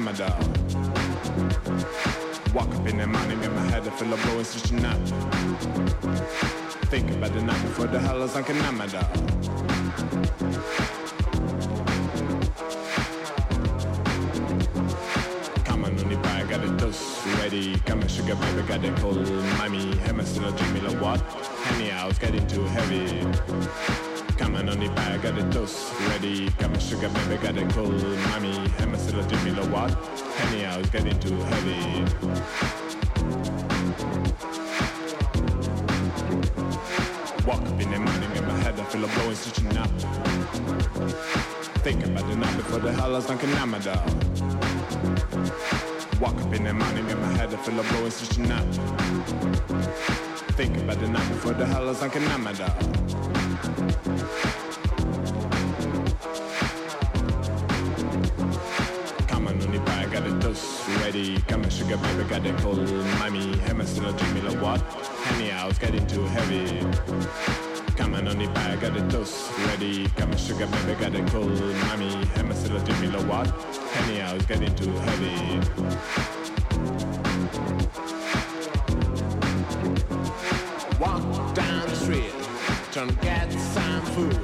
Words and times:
I 0.00 0.02
an 0.02 0.08
Amador. 0.08 0.30
Walk 2.54 2.74
up 2.74 2.86
in 2.86 2.96
the 2.96 3.06
morning 3.06 3.44
and 3.44 3.54
my 3.54 3.62
head 3.62 3.84
full 3.84 4.12
of 4.12 4.22
blowing, 4.22 4.44
switching 4.44 4.84
up. 4.84 4.98
Think 6.88 7.10
about 7.10 7.32
the 7.34 7.42
night 7.42 7.62
before 7.62 7.86
the 7.86 7.98
hell 7.98 8.16
I 8.16 8.20
was 8.20 8.34
like 8.34 8.48
an 8.48 8.56
Amador. 8.58 9.00
Come 9.02 9.29
too 31.20 31.36
heavy. 31.36 32.04
Walk 37.46 37.60
up 37.60 37.80
in 37.80 37.90
the 37.90 37.98
morning 37.98 38.36
in 38.36 38.46
my 38.46 38.58
head 38.60 38.80
I 38.80 38.84
feel 38.84 39.04
a 39.04 39.08
blowing, 39.08 39.34
switching 39.34 39.76
up. 39.76 39.90
Think 41.84 42.06
about 42.06 42.26
the 42.26 42.36
night 42.36 42.56
before 42.56 42.78
the 42.78 42.92
hell 42.92 43.14
I 43.14 43.18
was 43.18 43.28
like 43.28 43.42
an 43.42 43.50
Amador. 43.50 44.02
Walk 46.20 46.40
up 46.40 46.54
in 46.54 46.64
the 46.64 46.72
morning 46.72 47.10
in 47.10 47.20
my 47.20 47.32
head 47.34 47.52
I 47.52 47.56
feel 47.56 47.78
a 47.78 47.82
blowing, 47.82 48.10
switching 48.10 48.50
up. 48.50 48.64
Think 50.56 50.76
about 50.78 51.00
the 51.00 51.08
night 51.08 51.28
before 51.28 51.52
the 51.52 51.66
hell 51.66 51.82
I 51.82 51.86
was 51.86 52.02
an 52.02 52.10
Amador. 52.24 52.74
Come 54.00 54.39
Sugar 70.60 70.72
baby, 70.84 71.00
got 71.00 71.12
the 71.12 71.22
cold. 71.30 71.58
Mommy, 71.86 72.54
still 72.54 72.76
a 72.76 72.84
drink 72.84 73.00
me 73.00 73.06
like 73.08 73.26
what? 73.26 73.46
Henny, 73.92 74.20
I 74.20 74.34
was 74.34 74.44
getting 74.44 74.74
too 74.74 74.90
heavy. 74.90 75.58
Walk 81.00 81.54
down 81.54 81.88
the 81.88 81.96
street, 81.96 82.34
trying 82.92 83.08
to 83.08 83.14
get 83.22 83.50
some 83.52 84.02
food. 84.12 84.36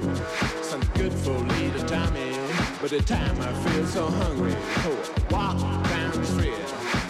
Some 0.62 0.80
good 0.94 1.12
food, 1.12 1.46
little 1.48 1.86
Tommy. 1.86 2.32
But 2.80 2.90
the 2.92 3.02
time 3.02 3.38
I 3.42 3.52
feel 3.52 3.86
so 3.86 4.06
hungry. 4.06 4.56
Oh, 4.86 4.96
walk 5.30 5.58
down 5.58 6.12
the 6.12 6.24
street, 6.24 6.54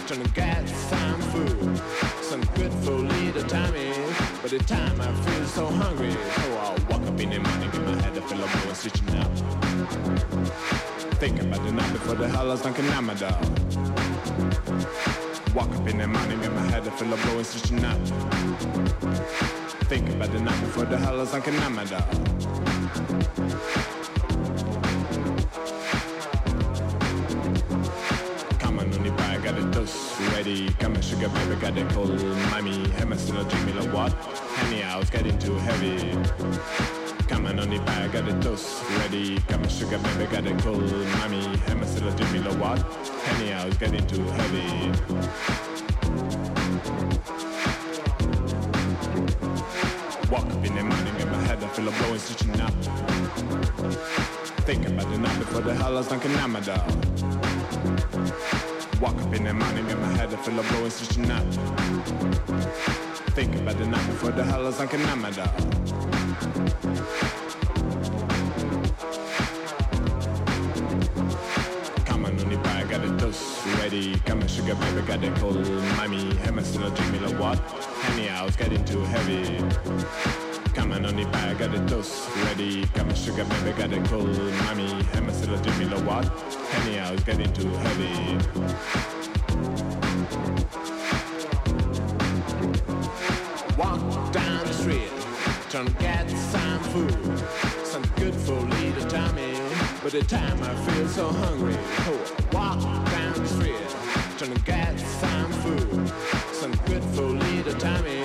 trying 0.05 0.23
to 0.23 0.29
get 0.31 0.67
some 0.67 1.21
food. 1.31 1.81
Some 2.23 2.41
good 2.55 2.73
food, 2.83 3.09
little 3.09 3.43
Tommy. 3.43 3.96
But 4.49 4.59
the 4.59 4.63
time 4.63 5.01
I 5.01 5.11
feel 5.11 5.45
so 5.45 5.65
hungry. 5.65 6.15
Oh, 6.15 6.57
I 6.57 6.93
walk 6.93 7.01
up 7.05 7.19
in 7.19 7.31
the 7.31 7.39
morning 7.39 7.69
in 7.73 7.83
my 7.83 8.01
head, 8.01 8.17
I 8.17 8.21
feel 8.21 8.41
I'm 8.41 8.75
switching 8.75 9.09
up. 9.17 9.29
Think 11.15 11.41
about 11.41 11.65
the 11.65 11.71
night 11.73 11.91
before 11.91 12.15
the 12.15 12.29
hell 12.29 12.49
I 12.49 12.51
was 12.53 12.63
like 12.63 12.79
an 12.79 12.85
Amador. 12.85 13.37
Walk 15.53 15.69
up 15.75 15.85
in 15.89 15.97
the 15.97 16.07
morning 16.07 16.41
in 16.41 16.55
my 16.55 16.61
head, 16.71 16.87
I 16.87 16.91
feel 16.91 17.09
like 17.09 17.21
blowing, 17.23 17.43
switching 17.43 17.83
up. 17.83 17.97
Think 19.89 20.09
about 20.11 20.31
the 20.31 20.39
night 20.39 20.61
before 20.61 20.85
the 20.85 20.97
hell 20.97 21.15
I 21.15 21.17
was. 21.17 21.31
Come 28.59 28.79
on, 28.79 28.93
only 28.93 29.09
buy, 29.09 29.39
got 29.43 29.55
the 29.57 29.69
dose 29.73 30.21
ready. 30.31 30.69
Come 30.79 30.95
on, 30.95 31.01
sugar 31.01 31.27
baby, 31.27 31.55
got 31.59 31.75
the 31.75 31.83
cold. 31.93 32.23
Mommy, 32.51 32.89
hammer 32.91 33.17
still 33.17 33.43
drink 33.43 33.65
me 33.65 33.73
like 33.73 33.93
what? 33.93 34.36
Henny, 34.77 34.93
I 34.93 34.97
was 34.99 35.09
getting 35.09 35.39
too 35.39 35.55
heavy. 35.55 36.11
Come 37.27 37.47
on, 37.47 37.59
only 37.59 37.79
buy, 37.79 38.07
got 38.09 38.25
the 38.25 38.39
toast 38.41 38.83
ready. 38.99 39.39
Come 39.47 39.63
on, 39.63 39.69
sugar 39.69 39.97
baby, 39.97 40.25
got 40.31 40.43
the 40.43 40.53
cold. 40.61 40.83
Mommy, 41.17 41.41
hammer 41.65 41.85
still 41.85 42.11
drink 42.11 42.31
me 42.31 42.39
like 42.39 42.59
what? 42.59 42.79
Henny, 43.23 43.53
I 43.53 43.65
was 43.65 43.77
getting 43.77 44.05
too 44.05 44.21
heavy. 44.21 44.91
Walk 50.29 50.45
up 50.45 50.65
in 50.65 50.75
the 50.75 50.83
morning 50.83 51.15
and 51.21 51.31
my 51.31 51.41
head 51.47 51.63
I 51.63 51.67
feel 51.69 51.87
a 51.87 51.91
blowing, 51.91 52.19
switching 52.19 52.61
up. 52.61 52.73
Think 54.67 54.87
about 54.87 55.09
the 55.09 55.17
night 55.17 55.39
before 55.39 55.61
the 55.61 55.73
hell 55.73 55.95
I 55.95 55.97
was 55.97 56.11
like 56.11 56.23
an 56.23 56.35
Amador. 56.35 56.77
Walk 59.01 59.15
up 59.15 59.33
in 59.33 59.43
the 59.43 59.53
morning 59.55 59.89
and 59.89 60.01
my 60.01 60.13
head 60.13 60.31
I 60.31 60.37
feel 60.37 60.59
a 60.59 60.63
blowing, 60.63 60.91
switching 60.91 61.31
up. 61.31 63.06
Think 63.37 63.55
about 63.57 63.77
the 63.77 63.85
night 63.85 64.07
before 64.07 64.31
the 64.31 64.43
was 64.43 64.79
like 64.79 64.93
an 64.93 65.01
Amador. 65.01 65.45
Come 72.05 72.25
on, 72.25 72.39
only 72.39 72.55
buy, 72.57 72.83
got 72.89 73.03
the 73.03 73.15
dose 73.19 73.63
ready. 73.77 74.17
Come 74.25 74.41
on, 74.41 74.47
sugar 74.47 74.73
baby, 74.73 75.01
got 75.05 75.21
the 75.21 75.29
cold. 75.39 75.69
Mommy, 75.97 76.35
hammer 76.37 76.63
still 76.63 76.89
drink 76.89 77.11
me 77.11 77.19
like 77.19 77.39
what? 77.39 77.59
Henny, 77.59 78.27
I 78.27 78.43
was 78.43 78.55
getting 78.55 78.83
too 78.85 79.01
heavy. 79.01 79.59
Come 80.73 80.93
on, 80.93 81.05
only 81.05 81.25
buy, 81.25 81.53
got 81.59 81.71
the 81.71 81.77
dose 81.85 82.27
ready. 82.37 82.87
Come 82.95 83.09
on, 83.09 83.13
sugar 83.13 83.45
baby, 83.45 83.71
got 83.77 83.91
the 83.91 84.01
cold. 84.09 84.35
Mommy, 84.65 85.03
hammer 85.13 85.31
still 85.31 85.61
drink 85.61 85.77
me 85.77 85.85
like 85.85 86.03
what? 86.07 86.25
Henny, 86.71 86.97
I 86.97 87.11
was 87.11 87.23
getting 87.23 87.53
too 87.53 87.69
heavy. 87.69 88.87
To 95.85 95.93
get 95.93 96.29
some 96.29 96.79
food. 96.91 97.39
Some 97.83 98.01
good 98.15 98.33
food, 98.33 98.67
little 98.69 99.09
Tommy. 99.09 99.53
But 100.01 100.11
the 100.11 100.23
time 100.23 100.61
I 100.63 100.73
feel 100.85 101.07
so 101.07 101.29
hungry. 101.29 101.75
Oh, 102.07 102.35
walk 102.51 102.81
down 103.11 103.33
the 103.33 103.47
street, 103.47 103.75
trying 104.37 104.53
to 104.55 104.61
get 104.61 104.99
some 104.99 105.51
food. 105.61 106.11
Some 106.53 106.71
good 106.87 107.03
food, 107.15 107.43
little 107.43 107.79
Tommy. 107.79 108.23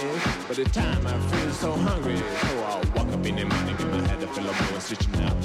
But 0.48 0.57
the 0.57 0.64
time 0.64 1.07
I 1.07 1.18
feel 1.30 1.50
so 1.53 1.72
hungry. 1.72 2.16
Oh, 2.22 2.64
I 2.64 2.98
walk 2.98 3.12
up 3.12 3.26
in 3.26 3.36
the 3.36 3.44
morning 3.44 3.76
in 3.78 3.90
my 3.90 4.09
head, 4.09 4.22
I 4.22 4.26
feel 4.26 4.44
like 4.44 4.72
I'm 4.72 4.80
switching 4.80 5.22
up. 5.22 5.36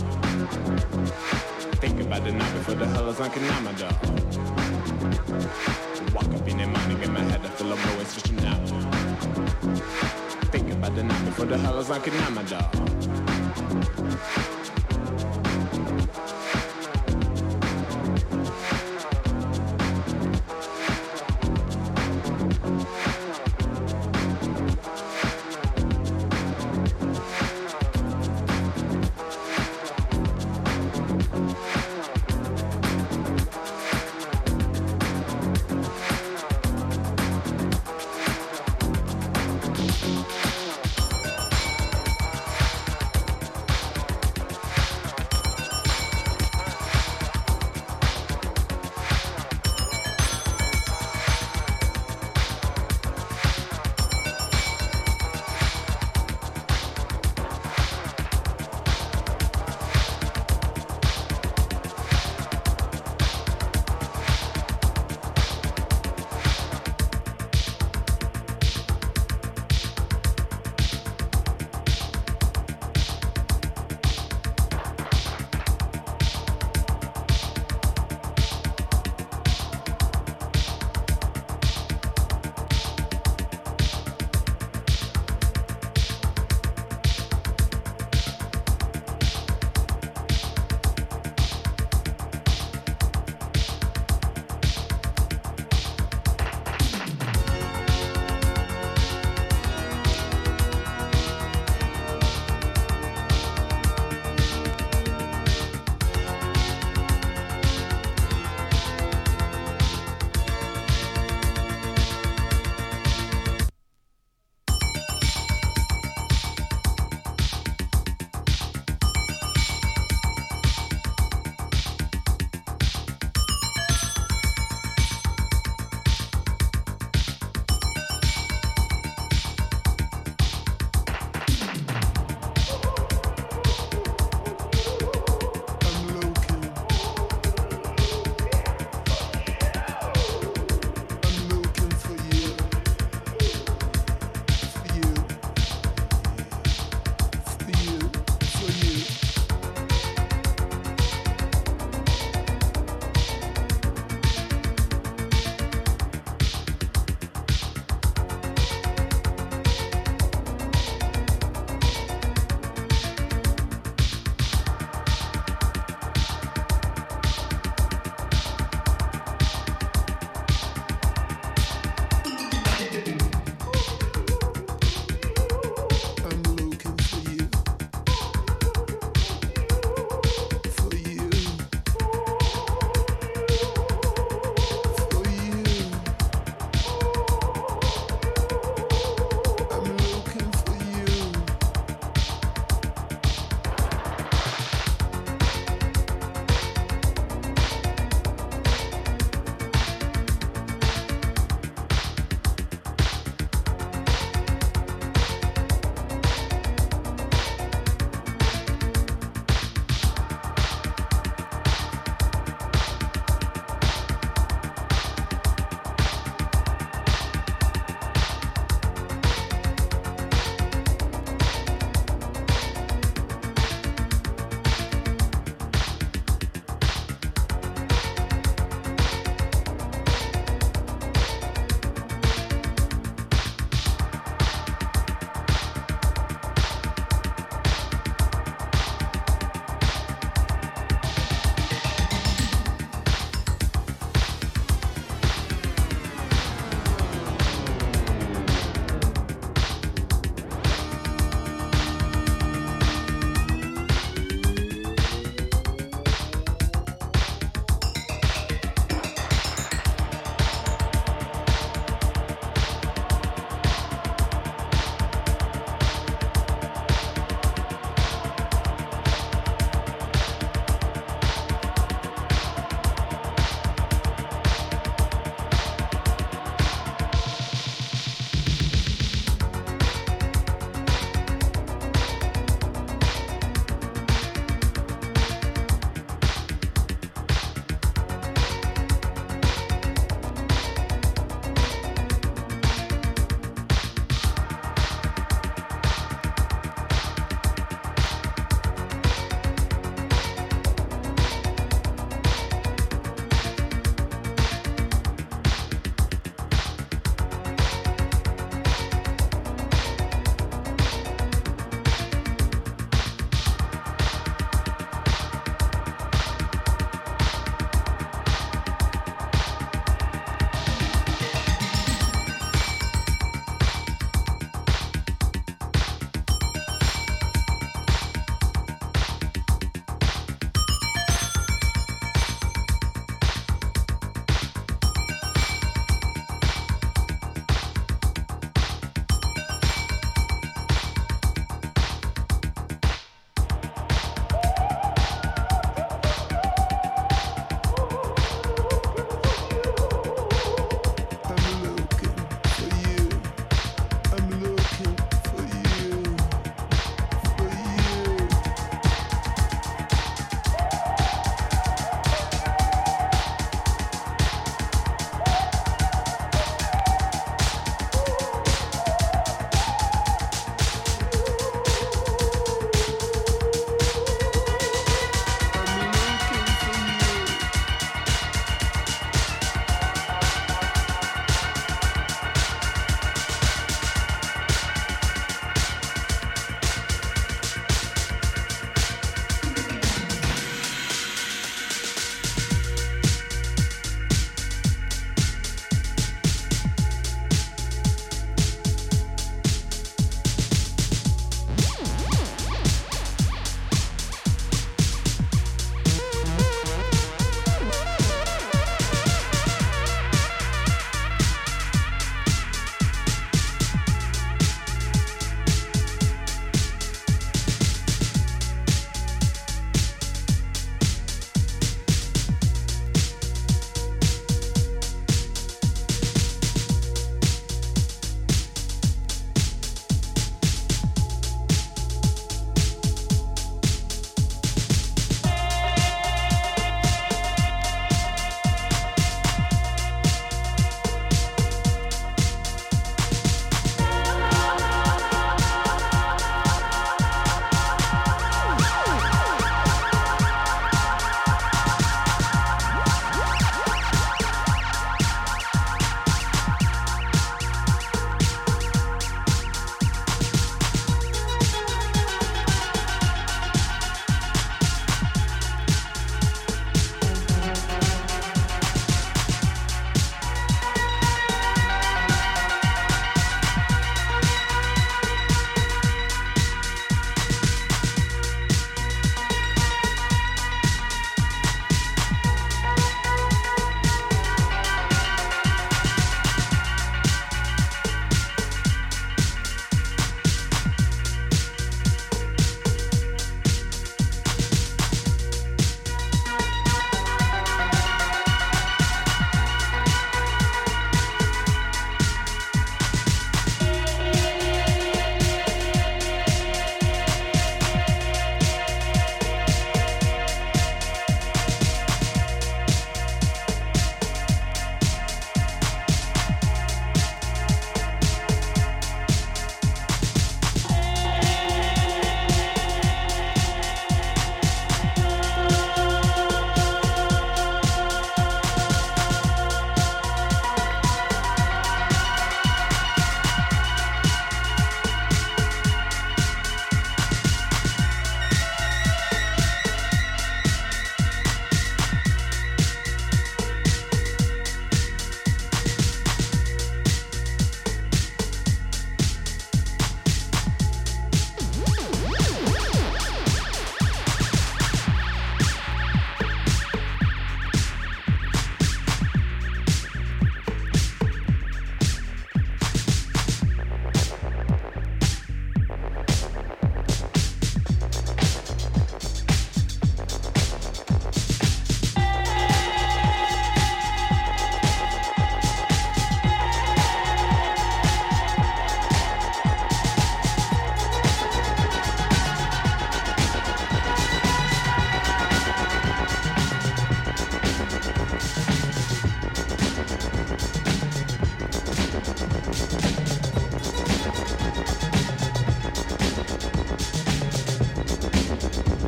Think 1.81 1.99
about 2.01 2.23
the 2.23 2.31
night 2.31 2.53
before 2.53 2.75
the 2.75 2.87
hell 2.87 3.09
is 3.09 3.19
like 3.19 3.35
an 3.35 3.43
Amador. 3.43 3.91
Walk 6.13 6.33
up 6.33 6.47
in 6.47 6.57
the 6.57 6.67
morning 6.67 7.03
in 7.03 7.11
my 7.11 7.21
head, 7.21 7.41
I 7.43 7.49
feel 7.49 7.67
like 7.67 7.85
I'm 7.85 8.05
switching 8.05 8.45
up. 8.45 10.26
Think 10.51 10.71
about 10.71 10.95
the 10.95 11.03
night 11.03 11.25
before 11.25 11.45
the 11.45 11.57
hell 11.57 11.77
is 11.79 11.89
like 11.89 12.07
an 12.07 12.13
Amador. 12.13 14.56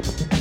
you. 0.08 0.39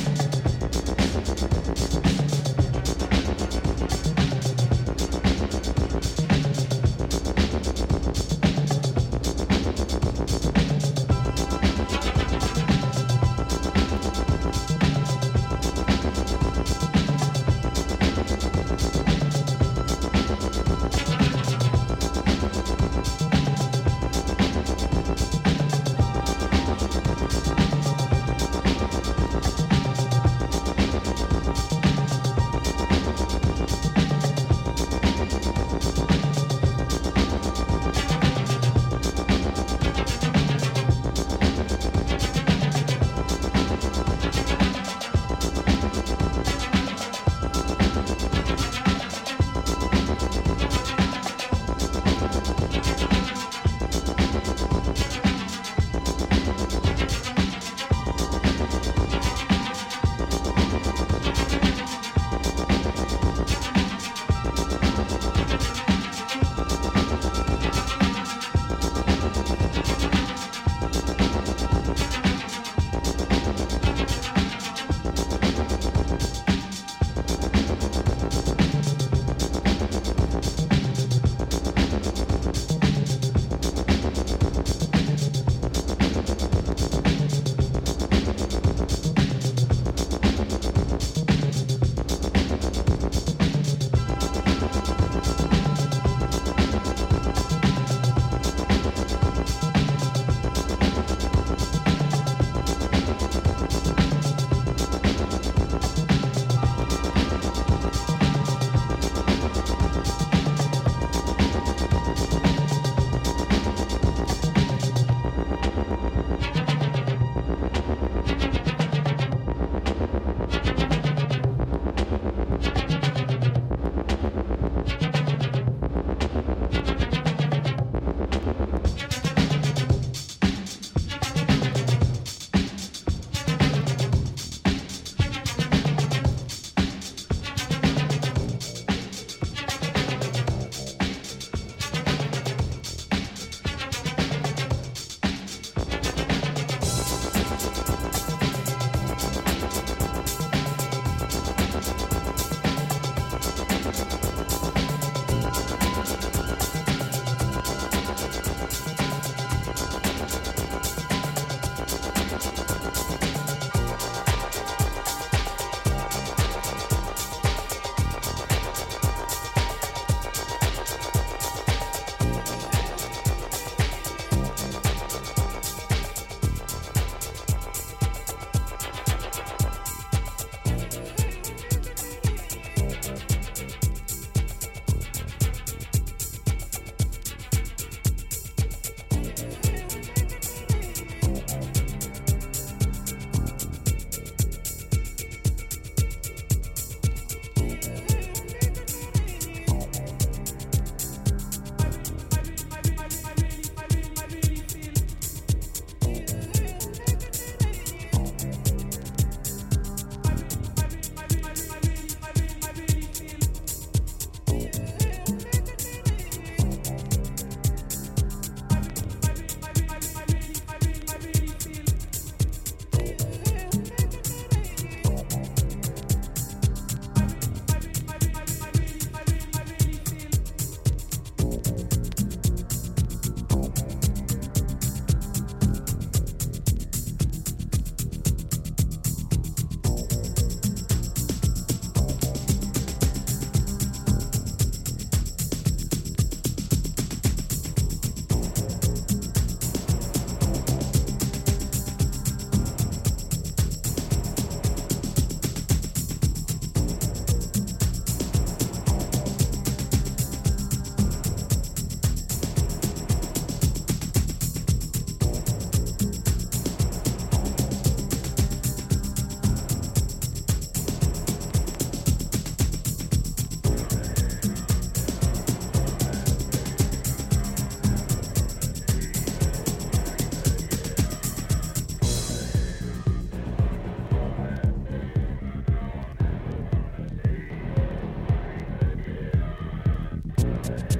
Bye. 290.69 290.98